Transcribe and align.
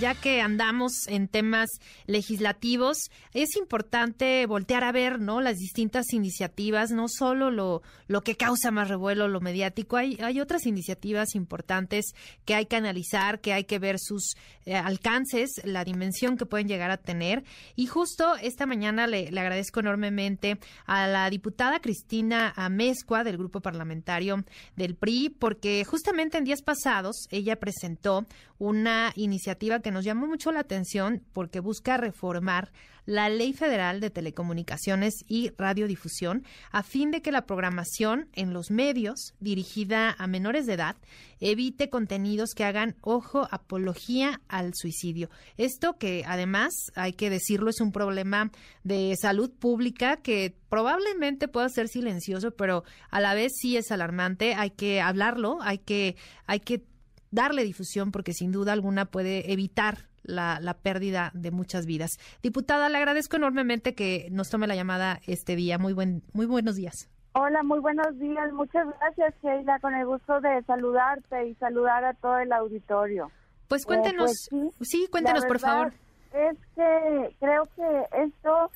ya 0.00 0.14
que 0.14 0.40
andamos 0.40 0.92
en 1.08 1.28
temas 1.28 1.68
legislativos, 2.06 3.10
es 3.34 3.56
importante 3.56 4.46
voltear 4.46 4.84
a 4.84 4.92
ver, 4.92 5.20
¿no? 5.20 5.40
Las 5.40 5.56
distintas 5.56 6.12
iniciativas, 6.12 6.90
no 6.90 7.06
solo 7.08 7.50
lo, 7.50 7.82
lo 8.06 8.22
que 8.22 8.36
causa 8.36 8.70
más 8.70 8.88
revuelo, 8.88 9.28
lo 9.28 9.40
mediático, 9.40 9.96
hay, 9.96 10.16
hay 10.20 10.40
otras 10.40 10.66
iniciativas 10.66 11.34
importantes 11.34 12.14
que 12.44 12.54
hay 12.54 12.66
que 12.66 12.76
analizar, 12.76 13.40
que 13.40 13.52
hay 13.52 13.64
que 13.64 13.78
ver 13.78 13.98
sus 13.98 14.34
eh, 14.66 14.76
alcances, 14.76 15.50
la 15.64 15.84
dimensión 15.84 16.36
que 16.36 16.46
pueden 16.46 16.68
llegar 16.68 16.90
a 16.90 16.96
tener. 16.96 17.42
Y 17.74 17.86
justo 17.86 18.36
esta 18.36 18.66
mañana 18.66 19.06
le, 19.06 19.30
le 19.30 19.40
agradezco 19.40 19.80
enormemente 19.80 20.58
a 20.86 21.08
la 21.08 21.28
diputada 21.28 21.80
Cristina 21.80 22.52
Amezcua 22.56 23.24
del 23.24 23.36
grupo 23.36 23.60
parlamentario 23.60 24.44
del 24.76 24.94
PRI, 24.94 25.30
porque 25.30 25.84
justamente 25.84 26.38
en 26.38 26.44
días 26.44 26.62
pasados 26.62 27.26
ella 27.30 27.56
presentó 27.56 28.26
una 28.58 29.12
iniciativa 29.14 29.80
que 29.80 29.87
nos 29.90 30.04
llamó 30.04 30.26
mucho 30.26 30.52
la 30.52 30.60
atención 30.60 31.22
porque 31.32 31.60
busca 31.60 31.96
reformar 31.96 32.72
la 33.08 33.30
Ley 33.30 33.54
Federal 33.54 34.00
de 34.00 34.10
Telecomunicaciones 34.10 35.24
y 35.26 35.50
Radiodifusión 35.56 36.44
a 36.70 36.82
fin 36.82 37.10
de 37.10 37.22
que 37.22 37.32
la 37.32 37.46
programación 37.46 38.28
en 38.34 38.52
los 38.52 38.70
medios 38.70 39.32
dirigida 39.40 40.14
a 40.18 40.26
menores 40.26 40.66
de 40.66 40.74
edad 40.74 40.96
evite 41.40 41.88
contenidos 41.88 42.50
que 42.54 42.64
hagan 42.64 42.96
ojo 43.00 43.48
apología 43.50 44.42
al 44.46 44.74
suicidio. 44.74 45.30
Esto 45.56 45.96
que 45.96 46.22
además, 46.26 46.74
hay 46.96 47.14
que 47.14 47.30
decirlo, 47.30 47.70
es 47.70 47.80
un 47.80 47.92
problema 47.92 48.50
de 48.84 49.14
salud 49.18 49.50
pública 49.52 50.18
que 50.18 50.54
probablemente 50.68 51.48
pueda 51.48 51.70
ser 51.70 51.88
silencioso, 51.88 52.50
pero 52.50 52.84
a 53.10 53.22
la 53.22 53.32
vez 53.32 53.52
sí 53.58 53.78
es 53.78 53.90
alarmante, 53.90 54.54
hay 54.54 54.70
que 54.70 55.00
hablarlo, 55.00 55.62
hay 55.62 55.78
que 55.78 56.16
hay 56.46 56.60
que 56.60 56.82
darle 57.30 57.64
difusión 57.64 58.12
porque 58.12 58.32
sin 58.32 58.52
duda 58.52 58.72
alguna 58.72 59.06
puede 59.06 59.52
evitar 59.52 60.08
la, 60.22 60.58
la, 60.60 60.74
pérdida 60.74 61.30
de 61.34 61.50
muchas 61.50 61.86
vidas. 61.86 62.18
Diputada, 62.42 62.88
le 62.88 62.98
agradezco 62.98 63.36
enormemente 63.36 63.94
que 63.94 64.28
nos 64.30 64.50
tome 64.50 64.66
la 64.66 64.74
llamada 64.76 65.20
este 65.26 65.56
día. 65.56 65.78
Muy 65.78 65.92
buen, 65.92 66.22
muy 66.32 66.46
buenos 66.46 66.76
días. 66.76 67.08
Hola, 67.32 67.62
muy 67.62 67.78
buenos 67.78 68.18
días. 68.18 68.52
Muchas 68.52 68.86
gracias, 68.98 69.34
Sheila, 69.42 69.78
con 69.80 69.94
el 69.94 70.06
gusto 70.06 70.40
de 70.40 70.62
saludarte 70.64 71.46
y 71.46 71.54
saludar 71.54 72.04
a 72.04 72.14
todo 72.14 72.38
el 72.38 72.52
auditorio. 72.52 73.30
Pues 73.68 73.84
cuéntenos, 73.84 74.48
eh, 74.50 74.70
pues 74.76 74.88
sí, 74.88 75.06
cuéntenos 75.10 75.44
por 75.44 75.58
favor. 75.58 75.92
Es 76.32 76.56
que 76.74 77.36
creo 77.38 77.64
que 77.76 78.24
esto, 78.24 78.70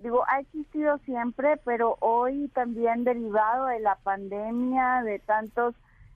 digo, 0.00 0.24
ha 0.28 0.40
existido 0.40 0.98
siempre, 0.98 1.56
pero 1.64 1.96
hoy 2.00 2.48
también 2.54 3.04
derivado 3.04 3.66
de 3.66 3.80
la 3.80 3.94
pandemia, 4.02 5.02
de 5.04 5.18
tantos 5.20 5.74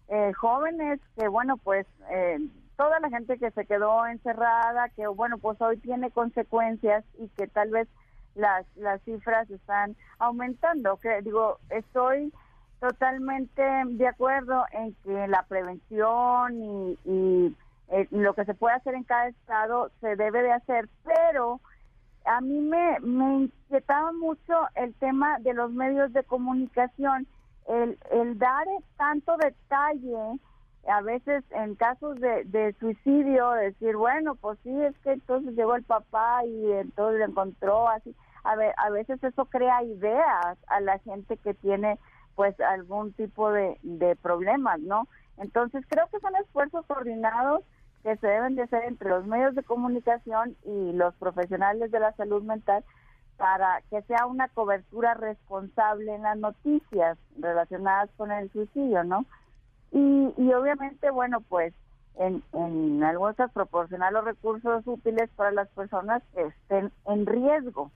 eh, 0.09 0.33
jóvenes 0.35 1.01
que, 1.17 1.29
bueno, 1.29 1.57
pues 1.57 1.87
eh, 2.11 2.39
toda 2.77 3.01
la 3.01 3.11
gente 3.11 3.39
que 3.39 3.51
se 3.51 3.67
quedó 3.67 4.07
encerrada, 4.07 4.89
que, 4.91 5.07
bueno, 5.07 5.39
pues 5.39 5.61
hoy 5.61 5.79
tiene 5.79 6.11
consecuencias 6.11 7.05
y 7.19 7.29
que 7.29 7.47
tal 7.47 7.71
vez 7.71 7.89
las, 8.35 8.67
las 8.77 9.03
cifras 9.03 9.51
están 9.51 9.97
aumentando. 10.19 10.97
Que 10.98 11.23
digo, 11.23 11.59
estoy 11.71 12.33
totalmente 12.81 13.63
de 13.85 14.07
acuerdo 14.07 14.65
en 14.73 14.95
que 15.05 15.27
la 15.29 15.43
prevención 15.45 16.55
y, 16.63 16.98
y 17.05 17.57
eh, 17.89 18.07
lo 18.11 18.35
que 18.35 18.45
se 18.45 18.55
puede 18.55 18.77
hacer 18.77 18.95
en 18.95 19.05
cada 19.05 19.29
estado 19.29 19.91
se 20.01 20.17
debe 20.17 20.43
de 20.43 20.53
hacer, 20.53 20.89
pero 21.05 21.61
a 22.25 22.41
mí 22.41 22.61
me, 22.61 22.98
me 23.01 23.35
inquietaba 23.45 24.13
mucho 24.13 24.55
el 24.75 24.93
tema 24.95 25.39
de 25.41 25.55
los 25.55 25.70
medios 25.70 26.13
de 26.13 26.25
comunicación 26.25 27.27
el, 27.69 27.98
el 28.11 28.39
dar 28.39 28.67
tanto 28.97 29.36
detalle, 29.36 30.39
a 30.89 31.00
veces 31.03 31.45
en 31.50 31.75
casos 31.75 32.19
de, 32.20 32.45
de 32.45 32.73
suicidio, 32.75 33.50
decir, 33.53 33.97
bueno, 33.97 34.36
pues 34.36 34.58
sí, 34.62 34.70
es 34.83 34.97
que 34.98 35.12
entonces 35.12 35.55
llegó 35.55 35.75
el 35.75 35.83
papá 35.83 36.45
y 36.45 36.73
entonces 36.73 37.20
lo 37.20 37.27
encontró 37.27 37.89
así. 37.89 38.14
A, 38.45 38.55
ver, 38.55 38.73
a 38.77 38.91
veces 38.91 39.23
eso 39.24 39.46
crea 39.46 39.83
ideas 39.83 40.57
a 40.68 40.80
la 40.80 40.98
gente 41.01 41.36
que 41.39 41.55
tiene 41.55 41.98
pues 42.36 42.58
algún 42.61 43.13
tipo 43.14 43.51
de, 43.51 43.79
de 43.83 44.14
problemas, 44.14 44.79
¿no? 44.80 45.08
Entonces 45.39 45.85
creo 45.89 46.07
que 46.08 46.20
son 46.20 46.36
esfuerzos 46.36 46.86
coordinados 46.86 47.64
que 48.02 48.17
se 48.18 48.27
deben 48.29 48.55
de 48.55 48.62
hacer 48.62 48.85
entre 48.85 49.11
los 49.11 49.27
medios 49.27 49.55
de 49.57 49.64
comunicación 49.64 50.57
y 50.64 50.92
los 50.92 51.14
profesionales 51.17 51.91
de 51.91 51.98
la 51.98 52.12
salud 52.12 52.42
mental 52.42 52.85
para 53.36 53.83
que 53.91 54.02
sea 54.02 54.27
una 54.27 54.48
cobertura 54.48 55.14
responsable 55.14 56.14
en 56.14 56.23
las 56.23 56.39
noticias 56.39 57.19
relacionadas 57.39 58.11
con 58.17 58.33
el 58.33 58.51
suicidio, 58.51 59.05
¿no? 59.05 59.24
Y, 59.92 60.33
y 60.36 60.52
obviamente, 60.52 61.11
bueno, 61.11 61.41
pues 61.41 61.73
en, 62.19 62.42
en 62.52 63.02
algunos 63.05 63.36
proporcionar 63.52 64.13
los 64.13 64.24
recursos 64.24 64.86
útiles 64.86 65.29
para 65.36 65.51
las 65.52 65.69
personas 65.69 66.23
que 66.35 66.42
estén 66.42 66.91
en 67.07 67.27
riesgo. 67.27 67.91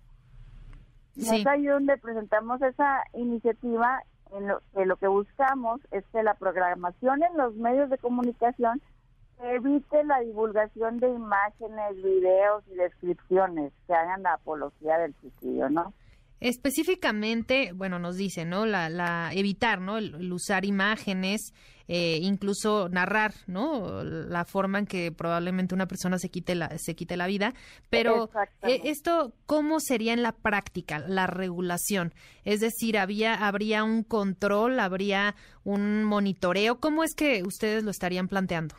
Sí. 1.16 1.40
Es 1.40 1.46
ahí 1.46 1.66
donde 1.66 1.96
presentamos 1.98 2.62
esa 2.62 3.02
iniciativa 3.14 4.02
en 4.32 4.46
lo 4.46 4.60
que 4.72 4.86
lo 4.86 4.96
que 4.96 5.08
buscamos 5.08 5.80
es 5.90 6.04
que 6.12 6.22
la 6.22 6.34
programación 6.34 7.22
en 7.22 7.36
los 7.36 7.54
medios 7.56 7.90
de 7.90 7.98
comunicación 7.98 8.80
evite 9.42 10.04
la 10.04 10.20
divulgación 10.20 10.98
de 10.98 11.08
imágenes, 11.08 11.96
videos 12.02 12.64
y 12.70 12.74
descripciones 12.74 13.72
que 13.86 13.94
hagan 13.94 14.22
la 14.22 14.34
apología 14.34 14.98
del 14.98 15.14
suicidio, 15.20 15.68
¿no? 15.70 15.94
Específicamente, 16.40 17.72
bueno, 17.74 17.98
nos 17.98 18.16
dice, 18.16 18.46
¿no? 18.46 18.64
La, 18.64 18.88
la 18.88 19.30
evitar, 19.34 19.80
¿no? 19.80 19.98
El, 19.98 20.32
usar 20.32 20.64
imágenes, 20.64 21.52
eh, 21.86 22.18
incluso 22.22 22.88
narrar, 22.88 23.34
¿no? 23.46 24.02
La 24.02 24.46
forma 24.46 24.78
en 24.78 24.86
que 24.86 25.12
probablemente 25.12 25.74
una 25.74 25.86
persona 25.86 26.18
se 26.18 26.30
quite 26.30 26.54
la, 26.54 26.78
se 26.78 26.94
quite 26.94 27.18
la 27.18 27.26
vida. 27.26 27.52
Pero 27.90 28.30
eh, 28.62 28.80
esto, 28.84 29.34
¿cómo 29.44 29.80
sería 29.80 30.14
en 30.14 30.22
la 30.22 30.32
práctica 30.32 30.98
la 30.98 31.26
regulación? 31.26 32.14
Es 32.44 32.60
decir, 32.60 32.96
había, 32.96 33.46
habría 33.46 33.84
un 33.84 34.02
control, 34.02 34.80
habría 34.80 35.34
un 35.62 36.04
monitoreo. 36.04 36.80
¿Cómo 36.80 37.04
es 37.04 37.14
que 37.14 37.42
ustedes 37.44 37.84
lo 37.84 37.90
estarían 37.90 38.28
planteando? 38.28 38.76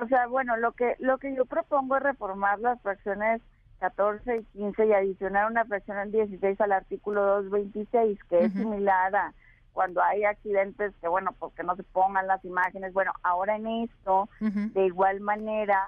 O 0.00 0.06
sea, 0.06 0.26
bueno, 0.26 0.56
lo 0.56 0.72
que 0.72 0.96
lo 0.98 1.18
que 1.18 1.34
yo 1.34 1.44
propongo 1.44 1.96
es 1.96 2.02
reformar 2.02 2.60
las 2.60 2.80
fracciones 2.82 3.42
14 3.80 4.38
y 4.38 4.44
15 4.44 4.86
y 4.86 4.92
adicionar 4.92 5.50
una 5.50 5.64
fracción 5.64 5.98
en 5.98 6.12
16 6.12 6.60
al 6.60 6.72
artículo 6.72 7.24
226, 7.42 8.18
que 8.24 8.44
es 8.44 8.52
similar 8.52 9.14
a 9.14 9.34
cuando 9.72 10.02
hay 10.02 10.24
accidentes 10.24 10.92
que, 11.00 11.06
bueno, 11.06 11.32
pues 11.38 11.54
que 11.54 11.62
no 11.62 11.76
se 11.76 11.84
pongan 11.84 12.26
las 12.26 12.44
imágenes. 12.44 12.92
Bueno, 12.92 13.12
ahora 13.22 13.56
en 13.56 13.66
esto, 13.68 14.28
de 14.40 14.86
igual 14.86 15.20
manera, 15.20 15.86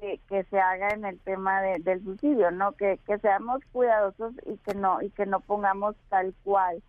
que, 0.00 0.20
que, 0.28 0.42
se 0.44 0.58
haga 0.58 0.90
en 0.90 1.04
el 1.04 1.20
tema 1.20 1.62
de, 1.62 1.78
del 1.78 2.02
suicidio, 2.02 2.50
¿no? 2.50 2.72
Que, 2.72 2.98
que 3.06 3.18
seamos 3.18 3.60
cuidadosos 3.70 4.34
y 4.44 4.56
que 4.58 4.74
no 4.74 5.00
y 5.02 5.10
que 5.10 5.26
no 5.26 5.40
pongamos 5.40 5.94
tal 6.08 6.34
cual. 6.42 6.82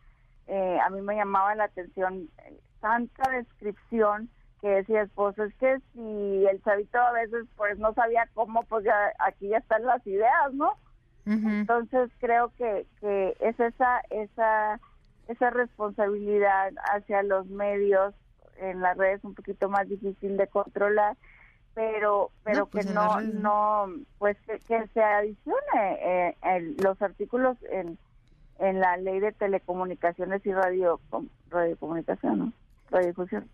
Eh, 0.47 0.80
a 0.84 0.90
mí 0.90 1.01
me 1.01 1.16
llamaba 1.16 1.53
la 1.53 1.66
atención 1.66 2.30
tanta 2.81 3.30
descripción 3.30 4.30
que 4.62 4.70
decías, 4.70 5.09
pues 5.16 5.38
es 5.40 5.53
que 5.56 5.80
si 5.94 6.46
el 6.46 6.62
chavito 6.64 7.00
a 7.00 7.12
veces 7.14 7.46
pues 7.56 7.78
no 7.80 7.94
sabía 7.94 8.28
cómo, 8.34 8.64
pues 8.64 8.84
ya 8.84 9.14
aquí 9.20 9.50
ya 9.50 9.58
están 9.58 9.84
las 9.86 10.06
ideas, 10.06 10.53
¿no? 10.53 10.74
Entonces 11.25 12.09
creo 12.20 12.52
que, 12.58 12.88
que 13.00 13.38
es 13.40 13.59
esa, 13.59 14.02
esa, 14.09 14.80
esa 15.28 15.50
responsabilidad 15.52 16.72
hacia 16.92 17.22
los 17.22 17.46
medios 17.46 18.16
en 18.58 18.81
las 18.81 18.98
redes 18.98 19.24
un 19.24 19.36
poquito 19.36 19.69
más 19.69 19.88
difícil 19.88 20.38
de 20.38 20.48
controlar, 20.48 21.18
pero 21.75 22.31
pero 22.44 22.66
pues 22.66 22.88
que 22.88 22.94
no, 22.94 23.22
no, 23.22 23.88
pues 24.18 24.38
que, 24.68 24.88
se 24.88 25.03
adicione 25.03 26.34
eh, 26.42 26.75
los 26.81 27.00
artículos 27.00 27.58
en, 27.69 28.00
en 28.58 28.80
la 28.80 28.98
ley 28.98 29.19
de 29.19 29.31
telecomunicaciones 29.31 30.44
y 30.48 30.52
radio, 30.52 31.00
radiocomunicación, 31.52 32.40
¿no? 32.40 32.53
Radiodifusión. 32.89 33.50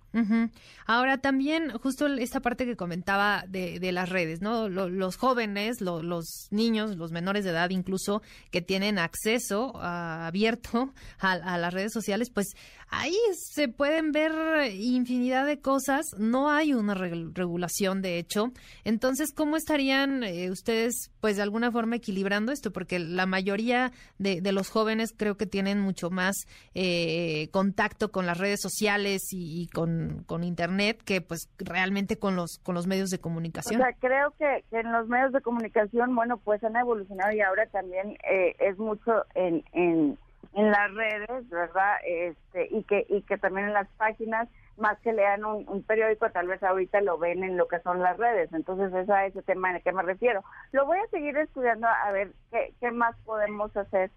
Ahora 0.86 1.18
también 1.18 1.72
justo 1.72 2.08
esta 2.08 2.40
parte 2.40 2.66
que 2.66 2.76
comentaba 2.76 3.44
de, 3.48 3.80
de 3.80 3.92
las 3.92 4.10
redes, 4.10 4.42
¿no? 4.42 4.70
los 4.70 5.18
jóvenes, 5.18 5.82
los 5.82 6.48
niños, 6.52 6.96
los 6.96 7.12
menores 7.12 7.44
de 7.44 7.52
edad 7.52 7.70
incluso 7.70 8.22
que 8.52 8.62
tienen 8.62 8.98
acceso 8.98 9.76
abierto 9.82 10.94
a, 11.20 11.58
las 11.58 11.74
redes 11.74 11.92
sociales, 11.92 12.30
pues 12.30 12.56
ahí 12.90 13.18
se 13.34 13.68
pueden 13.68 14.12
ver 14.12 14.72
infinidad 14.72 15.46
de 15.46 15.60
cosas. 15.60 16.06
No 16.18 16.50
hay 16.50 16.74
una 16.74 16.94
regulación, 16.94 18.02
de 18.02 18.20
hecho. 18.20 18.52
Entonces, 18.84 19.34
¿cómo 19.34 19.58
estarían 19.58 20.24
eh, 20.24 20.50
ustedes, 20.52 21.12
pues 21.20 21.36
de 21.36 21.44
alguna 21.44 21.72
forma 21.72 21.98
equilibrando 21.98 22.52
esto? 22.52 22.72
Porque 22.72 23.00
la 23.00 23.26
mayoría 23.26 23.92
de, 24.18 24.42
de 24.42 24.52
los 24.52 24.70
jóvenes 24.70 25.14
creo 25.16 25.36
que 25.38 25.46
tienen 25.46 25.80
mucho 25.80 26.10
más 26.10 26.36
eh, 26.74 27.50
contacto 27.52 28.12
con 28.12 28.26
las 28.26 28.38
redes 28.38 28.62
sociales 28.62 29.25
y, 29.34 29.68
con, 29.74 30.24
con, 30.26 30.44
internet 30.44 31.02
que 31.04 31.22
pues 31.22 31.50
realmente 31.58 32.18
con 32.18 32.36
los 32.36 32.60
con 32.60 32.76
los 32.76 32.88
medios 32.88 33.10
de 33.10 33.20
comunicación. 33.20 33.82
O 33.82 33.84
sea, 33.84 33.94
creo 33.94 34.32
que, 34.38 34.64
en 34.72 34.92
los 34.92 35.08
medios 35.08 35.32
de 35.32 35.42
comunicación, 35.42 36.16
bueno, 36.16 36.38
pues 36.38 36.64
han 36.64 36.76
evolucionado 36.76 37.32
y 37.34 37.42
ahora 37.42 37.66
también 37.68 38.18
eh, 38.30 38.56
es 38.60 38.78
mucho 38.78 39.24
en, 39.34 39.64
en, 39.74 40.18
en 40.54 40.72
las 40.72 40.94
redes, 40.94 41.50
¿verdad? 41.50 41.96
Este, 42.06 42.68
y 42.72 42.84
que 42.84 43.06
y 43.10 43.22
que 43.24 43.38
también 43.38 43.68
en 43.68 43.74
las 43.74 43.88
páginas, 43.98 44.48
más 44.78 45.00
que 45.00 45.14
lean 45.14 45.46
un, 45.46 45.84
periódico, 45.84 46.30
tal 46.32 46.48
vez 46.48 46.62
ahorita 46.62 47.02
lo 47.02 47.18
ven 47.18 47.44
en 47.44 47.58
lo 47.58 47.68
que 47.68 47.80
son 47.80 48.02
las 48.02 48.18
redes. 48.18 48.52
Entonces, 48.54 48.94
es 48.94 49.10
a 49.10 49.26
ese 49.26 49.42
tema 49.42 49.70
en 49.70 49.78
el 49.78 49.84
que 49.84 49.94
me 49.94 50.04
refiero. 50.04 50.44
Lo 50.72 50.86
voy 50.86 50.98
a 50.98 51.10
seguir 51.10 51.38
estudiando 51.38 51.88
a 51.88 52.12
ver 52.12 52.32
qué, 52.52 52.74
qué 52.80 52.92
más 52.92 53.16
podemos 53.26 53.76
hacer 53.78 54.12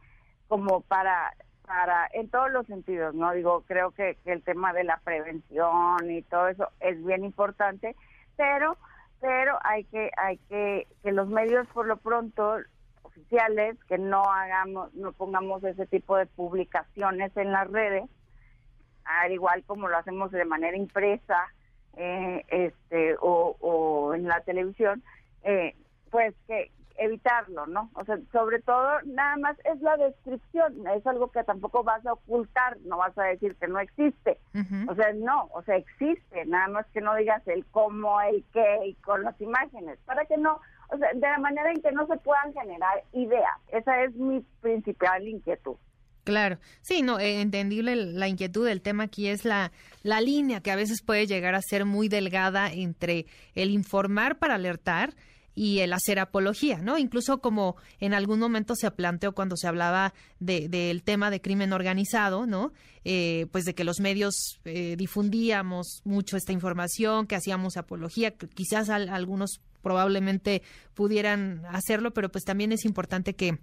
como 0.49 0.81
para 0.81 1.33
para 1.69 2.09
en 2.15 2.31
todos 2.31 2.51
los 2.51 2.67
sentidos, 2.67 3.15
¿no? 3.15 3.31
Digo, 3.33 3.63
creo 3.69 3.91
que, 3.91 4.17
que 4.25 4.33
el 4.33 4.43
tema 4.43 4.73
de 4.73 4.85
la 4.85 4.97
prevención 5.05 6.11
y 6.11 6.23
todo 6.23 6.49
eso 6.49 6.71
es 6.81 7.05
bien 7.05 7.25
importante, 7.25 7.95
pero 8.37 8.77
pero 9.21 9.59
hay 9.65 9.85
que 9.85 10.11
hay 10.17 10.39
que 10.49 10.87
que 11.03 11.13
los 11.13 11.29
medios 11.29 11.67
por 11.69 11.87
lo 11.87 11.99
pronto 11.99 12.57
oficiales 13.03 13.77
que 13.85 13.99
no 13.99 14.23
hagamos 14.23 14.95
no 14.95 15.13
pongamos 15.13 15.63
ese 15.65 15.87
tipo 15.87 16.17
de 16.17 16.27
publicaciones 16.27 17.37
en 17.37 17.53
las 17.53 17.69
redes 17.69 18.09
al 19.05 19.33
igual 19.33 19.65
como 19.65 19.89
lo 19.89 19.99
hacemos 19.99 20.31
de 20.31 20.45
manera 20.45 20.77
impresa 20.77 21.53
eh, 21.97 22.45
este 22.49 23.17
o, 23.21 23.57
o 23.59 24.15
en 24.15 24.29
la 24.29 24.41
televisión 24.43 25.03
eh, 25.43 25.75
pues 26.11 26.33
que 26.47 26.71
evitarlo, 26.99 27.67
¿no? 27.67 27.91
O 27.95 28.05
sea, 28.05 28.19
sobre 28.33 28.61
todo, 28.61 28.89
nada 29.07 29.37
más 29.37 29.57
es 29.65 29.81
la 29.81 29.97
descripción, 29.97 30.87
es 30.89 31.07
algo 31.07 31.31
que 31.31 31.45
tampoco 31.45 31.85
vas 31.85 32.05
a 32.05 32.13
ocultar, 32.13 32.77
no 32.85 32.99
vas 32.99 33.17
a 33.17 33.25
decir 33.25 33.57
que 33.57 33.69
no 33.69 33.79
existe. 33.79 34.39
O 34.89 34.95
sea, 34.95 35.13
no, 35.15 35.49
o 35.53 35.63
sea, 35.63 35.77
existe, 35.77 36.45
nada 36.47 36.69
más 36.69 36.87
que 36.93 37.01
no 37.01 37.15
digas 37.15 37.47
el 37.47 37.65
cómo, 37.67 38.21
el 38.21 38.45
qué 38.53 38.87
y 38.87 38.95
con 38.95 39.23
las 39.23 39.41
imágenes, 39.41 39.99
para 40.05 40.25
que 40.25 40.37
no, 40.37 40.61
o 40.91 40.99
sea, 40.99 41.13
de 41.15 41.21
la 41.21 41.39
manera 41.39 41.71
en 41.71 41.81
que 41.81 41.93
no 41.93 42.07
se 42.07 42.17
puedan 42.19 42.53
generar 42.53 43.03
ideas. 43.13 43.59
Esa 43.69 44.03
es 44.03 44.15
mi 44.15 44.41
principal 44.61 45.27
inquietud. 45.27 45.77
Claro, 46.25 46.59
sí, 46.83 47.01
no, 47.01 47.19
eh, 47.19 47.41
entendible 47.41 47.97
la 47.97 48.29
inquietud 48.29 48.67
del 48.67 48.83
tema 48.83 49.05
aquí 49.05 49.29
es 49.29 49.47
la, 49.47 49.73
la 50.03 50.21
línea 50.21 50.61
que 50.61 50.71
a 50.71 50.77
veces 50.77 51.03
puede 51.03 51.27
llegar 51.27 51.55
a 51.55 51.63
ser 51.63 51.87
muy 51.87 52.09
delgada 52.09 52.71
entre 52.71 53.25
el 53.55 53.71
informar 53.71 54.39
para 54.39 54.57
alertar 54.57 55.15
y 55.59 55.81
el 55.81 55.93
hacer 55.93 56.21
apología, 56.21 56.79
¿no? 56.79 56.99
Incluso 56.99 57.41
como 57.41 57.75
en 57.99 58.15
algún 58.15 58.39
momento 58.39 58.77
se 58.77 58.89
planteó 58.93 59.33
cuando 59.33 59.57
se 59.57 59.67
hablaba 59.67 60.15
del 60.39 61.03
tema 61.03 61.33
de 61.33 61.41
crimen 61.41 61.73
organizado, 61.73 62.47
¿no? 62.47 62.73
Eh, 63.05 63.47
pues 63.51 63.65
de 63.65 63.75
que 63.75 63.83
los 63.83 63.99
medios 63.99 64.61
eh, 64.65 64.95
difundíamos 64.97 66.01
mucho 66.05 66.37
esta 66.37 66.53
información, 66.53 67.27
que 67.27 67.35
hacíamos 67.35 67.77
apología, 67.77 68.37
que 68.37 68.47
quizás 68.47 68.89
algunos 68.89 69.61
probablemente 69.83 70.63
pudieran 70.95 71.65
hacerlo, 71.71 72.13
pero 72.15 72.31
pues 72.31 72.45
también 72.45 72.71
es 72.71 72.85
importante 72.85 73.35
que 73.35 73.59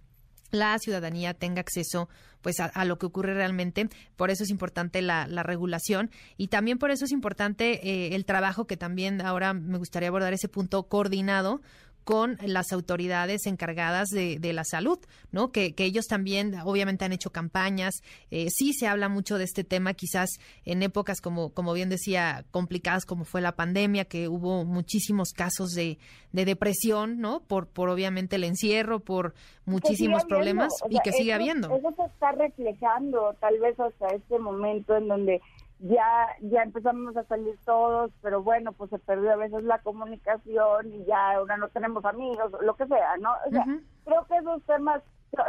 la 0.51 0.77
ciudadanía 0.79 1.33
tenga 1.33 1.61
acceso 1.61 2.09
pues 2.41 2.59
a, 2.59 2.85
lo 2.85 2.99
que 2.99 3.07
ocurre 3.07 3.33
realmente. 3.33 3.89
Por 4.15 4.29
eso 4.29 4.43
es 4.43 4.51
importante 4.51 5.01
la, 5.01 5.25
regulación. 5.41 6.11
Y 6.37 6.49
también 6.49 6.77
por 6.77 6.91
eso 6.91 7.05
es 7.05 7.11
importante 7.11 7.87
eh, 7.89 8.15
el 8.15 8.23
trabajo 8.23 8.67
que 8.67 8.77
también 8.77 9.19
ahora 9.19 9.53
me 9.53 9.79
gustaría 9.79 10.09
abordar 10.09 10.31
ese 10.31 10.47
punto 10.47 10.83
coordinado 10.83 11.61
con 12.05 12.37
las 12.45 12.71
autoridades 12.71 13.47
encargadas 13.47 14.09
de, 14.09 14.37
de 14.39 14.53
la 14.53 14.63
salud, 14.63 14.99
¿no? 15.31 15.51
Que, 15.51 15.73
que, 15.73 15.85
ellos 15.85 16.05
también 16.05 16.53
obviamente 16.63 17.03
han 17.03 17.11
hecho 17.11 17.31
campañas, 17.31 17.95
eh, 18.29 18.47
sí 18.51 18.73
se 18.73 18.87
habla 18.87 19.09
mucho 19.09 19.39
de 19.39 19.43
este 19.43 19.63
tema, 19.63 19.95
quizás 19.95 20.29
en 20.65 20.83
épocas 20.83 21.19
como, 21.19 21.49
como 21.49 21.73
bien 21.73 21.89
decía, 21.89 22.45
complicadas 22.51 23.05
como 23.05 23.25
fue 23.25 23.41
la 23.41 23.55
pandemia, 23.55 24.05
que 24.05 24.27
hubo 24.27 24.65
muchísimos 24.65 25.31
casos 25.31 25.71
de, 25.71 25.97
de 26.31 26.45
depresión, 26.45 27.19
¿no? 27.19 27.39
Por, 27.41 27.67
por 27.67 27.89
obviamente 27.89 28.35
el 28.35 28.43
encierro, 28.43 28.99
por 28.99 29.33
muchísimos 29.65 30.25
problemas 30.25 30.73
y 30.89 30.99
que 30.99 31.11
sigue 31.11 31.33
habiendo. 31.33 31.75
Eso 31.75 31.91
se 31.95 32.05
está 32.05 32.33
reflejando 32.33 33.35
tal 33.39 33.57
vez 33.59 33.79
hasta 33.79 34.09
este 34.09 34.37
momento 34.37 34.95
en 34.95 35.07
donde 35.07 35.41
ya 35.79 36.27
ya 36.41 36.63
empezamos 36.63 37.15
a 37.17 37.23
salir 37.25 37.57
todos, 37.65 38.11
pero 38.21 38.41
bueno, 38.41 38.71
pues 38.71 38.89
se 38.89 38.99
perdió 38.99 39.33
a 39.33 39.37
veces 39.37 39.63
la 39.63 39.79
comunicación 39.79 40.93
y 40.93 41.05
ya 41.05 41.31
ahora 41.31 41.57
no 41.57 41.67
tenemos 41.69 42.05
amigos, 42.05 42.51
lo 42.61 42.75
que 42.75 42.87
sea, 42.87 43.17
¿no? 43.17 43.31
O 43.47 43.51
sea, 43.51 43.65
creo 44.05 44.25
que 44.25 44.37
esos 44.37 44.63
temas 44.63 45.01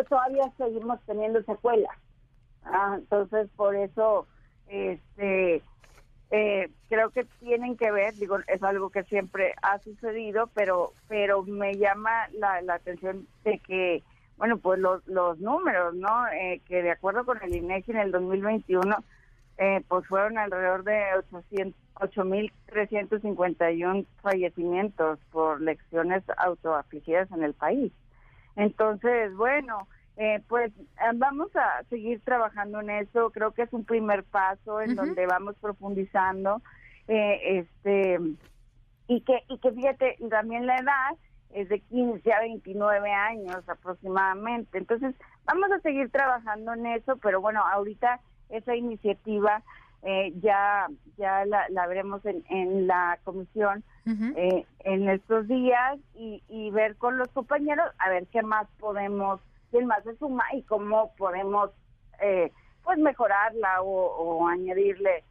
todavía 0.09 0.51
seguimos 0.57 1.01
teniendo 1.07 1.43
secuelas. 1.43 1.97
Ah, 2.65 2.97
entonces, 2.99 3.49
por 3.57 3.77
eso, 3.77 4.27
este, 4.67 5.63
eh, 6.31 6.71
creo 6.89 7.11
que 7.11 7.25
tienen 7.39 7.77
que 7.77 7.93
ver, 7.93 8.15
digo, 8.15 8.39
es 8.49 8.63
algo 8.65 8.91
que 8.91 9.05
siempre 9.05 9.55
ha 9.63 9.79
sucedido, 9.79 10.51
pero, 10.55 10.93
pero 11.07 11.45
me 11.45 11.77
llama 11.77 12.29
la, 12.33 12.61
la 12.63 12.75
atención 12.75 13.29
de 13.45 13.61
que, 13.61 14.03
bueno, 14.37 14.59
pues 14.59 14.81
los, 14.81 15.07
los 15.07 15.39
números, 15.39 15.95
¿no? 15.95 16.27
Eh, 16.29 16.61
que 16.67 16.83
de 16.83 16.91
acuerdo 16.91 17.25
con 17.25 17.41
el 17.43 17.55
INEGI 17.55 17.93
en 17.93 17.99
el 17.99 18.11
2021 18.11 18.97
eh, 19.59 19.83
pues 19.89 20.07
fueron 20.07 20.37
alrededor 20.37 20.85
de 20.85 21.03
8.351 21.95 24.05
fallecimientos 24.23 25.19
por 25.33 25.63
lecciones 25.63 26.23
autoafligidas 26.37 27.33
en 27.33 27.43
el 27.43 27.55
país. 27.55 27.91
Entonces, 28.55 29.35
bueno, 29.35 29.89
eh, 30.19 30.43
pues 30.49 30.71
eh, 30.79 31.13
vamos 31.15 31.57
a 31.57 31.83
seguir 31.85 32.21
trabajando 32.21 32.81
en 32.81 32.91
eso. 32.91 33.31
Creo 33.31 33.53
que 33.53 33.63
es 33.63 33.73
un 33.73 33.85
primer 33.85 34.25
paso 34.25 34.83
en 34.83 34.95
donde 34.95 35.25
vamos 35.27 35.57
profundizando. 35.61 36.61
este 37.07 38.19
y 39.09 39.21
que 39.21 39.45
y 39.49 39.59
que 39.59 39.73
fíjate 39.73 40.17
también 40.29 40.67
la 40.67 40.77
edad 40.77 41.13
es 41.55 41.69
de 41.69 41.81
15 41.81 42.33
a 42.33 42.41
29 42.41 43.11
años 43.11 43.69
aproximadamente. 43.69 44.79
Entonces, 44.79 45.15
vamos 45.45 45.71
a 45.71 45.79
seguir 45.81 46.11
trabajando 46.11 46.75
en 46.75 46.87
eso, 46.87 47.17
pero 47.19 47.41
bueno, 47.41 47.63
ahorita 47.73 48.21
esa 48.51 48.77
iniciativa 48.77 49.63
eh, 50.03 50.33
ya 50.41 50.87
ya 51.17 51.45
la, 51.47 51.87
veremos 51.89 52.25
en, 52.27 52.45
en 52.51 52.87
la 52.87 53.19
comisión 53.25 53.83
eh, 54.07 54.65
en 54.81 55.09
estos 55.09 55.49
días 55.49 55.99
y, 56.15 56.43
y 56.49 56.71
ver 56.71 56.95
con 56.97 57.19
los 57.19 57.29
compañeros 57.31 57.87
a 57.99 58.11
ver 58.11 58.27
qué 58.29 58.43
más 58.43 58.69
podemos, 58.79 59.41
quién 59.71 59.87
más 59.87 60.05
se 60.05 60.15
suma 60.17 60.45
y 60.53 60.63
cómo 60.63 61.13
podemos 61.17 61.71
eh, 62.23 62.53
pues 62.85 62.99
mejorarla 62.99 63.83
o, 63.83 64.47
añadirle 64.47 65.25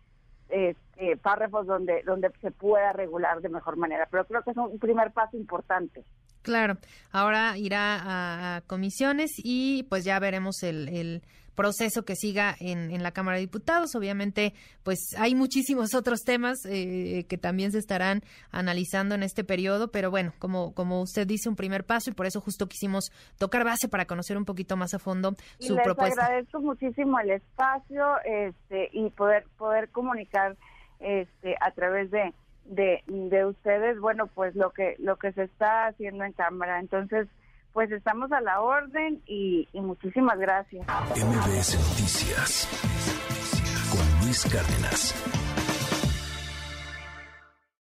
este, 0.49 1.15
párrafos 1.17 1.67
donde 1.67 2.01
donde 2.03 2.31
se 2.41 2.51
pueda 2.51 2.91
regular 2.91 3.39
de 3.39 3.49
mejor 3.49 3.77
manera. 3.77 4.07
Pero 4.11 4.25
creo 4.25 4.41
que 4.41 4.51
es 4.51 4.57
un 4.57 4.77
primer 4.79 5.11
paso 5.11 5.37
importante. 5.37 6.03
Claro, 6.41 6.77
ahora 7.11 7.57
irá 7.57 8.57
a, 8.57 8.61
comisiones 8.67 9.31
y 9.37 9.83
pues 9.83 10.03
ya 10.03 10.19
veremos 10.19 10.63
el 10.63 11.21
proceso 11.55 12.05
que 12.05 12.15
siga 12.15 12.55
en, 12.59 12.91
en 12.91 13.03
la 13.03 13.11
Cámara 13.11 13.37
de 13.37 13.41
Diputados. 13.41 13.95
Obviamente, 13.95 14.53
pues 14.83 15.15
hay 15.17 15.35
muchísimos 15.35 15.93
otros 15.95 16.21
temas 16.21 16.65
eh, 16.65 17.25
que 17.27 17.37
también 17.37 17.71
se 17.71 17.79
estarán 17.79 18.21
analizando 18.51 19.15
en 19.15 19.23
este 19.23 19.43
periodo, 19.43 19.89
pero 19.91 20.11
bueno, 20.11 20.33
como, 20.39 20.73
como 20.73 21.01
usted 21.01 21.25
dice, 21.25 21.49
un 21.49 21.55
primer 21.55 21.85
paso 21.85 22.09
y 22.09 22.13
por 22.13 22.25
eso 22.25 22.41
justo 22.41 22.67
quisimos 22.67 23.11
tocar 23.37 23.63
base 23.63 23.87
para 23.87 24.05
conocer 24.05 24.37
un 24.37 24.45
poquito 24.45 24.77
más 24.77 24.93
a 24.93 24.99
fondo 24.99 25.35
su 25.59 25.73
les 25.73 25.83
propuesta. 25.83 26.25
agradezco 26.25 26.59
muchísimo 26.61 27.19
el 27.19 27.31
espacio 27.31 28.05
este, 28.23 28.89
y 28.93 29.09
poder, 29.11 29.45
poder 29.57 29.89
comunicar 29.89 30.55
este, 30.99 31.55
a 31.61 31.71
través 31.71 32.11
de, 32.11 32.33
de, 32.65 33.03
de 33.07 33.45
ustedes, 33.45 33.99
bueno, 33.99 34.27
pues 34.27 34.55
lo 34.55 34.71
que, 34.71 34.95
lo 34.99 35.17
que 35.17 35.31
se 35.33 35.43
está 35.43 35.87
haciendo 35.87 36.23
en 36.23 36.33
Cámara. 36.33 36.79
Entonces, 36.79 37.27
pues 37.75 37.91
estamos 37.91 38.31
a 38.31 38.39
la 38.39 38.61
orden 38.61 39.21
y, 39.27 39.67
muchísimas 39.73 40.39
gracias. 40.39 40.87
MBS 40.87 41.77
Noticias 41.77 42.69
con 43.91 44.25
Luis 44.25 44.45
Cárdenas. 44.45 45.54